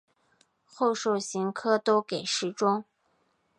[0.65, 2.83] 后授刑科都给事中。